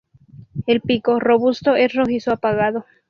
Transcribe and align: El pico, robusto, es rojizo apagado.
El 0.65 0.81
pico, 0.81 1.19
robusto, 1.19 1.75
es 1.75 1.93
rojizo 1.93 2.31
apagado. 2.31 2.85